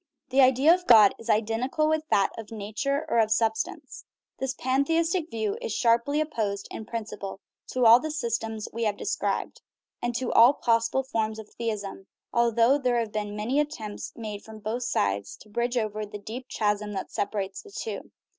[0.29, 4.03] The idea of God is identical with that of nature or sub stance.
[4.39, 9.61] This pantheistic view is sharply opposed in principle to all the systems we have described,
[10.01, 14.57] and to all possible forms of theism although there have been many attempts made from
[14.57, 18.09] both sides to bridge over the deep chasm that separates the two.